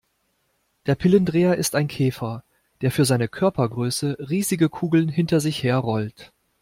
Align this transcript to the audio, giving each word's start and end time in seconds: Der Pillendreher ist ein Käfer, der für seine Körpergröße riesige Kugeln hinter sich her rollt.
Der 0.87 0.95
Pillendreher 0.95 1.55
ist 1.57 1.75
ein 1.75 1.87
Käfer, 1.87 2.43
der 2.81 2.89
für 2.89 3.05
seine 3.05 3.27
Körpergröße 3.27 4.17
riesige 4.31 4.67
Kugeln 4.67 5.09
hinter 5.09 5.39
sich 5.39 5.61
her 5.61 5.77
rollt. 5.77 6.33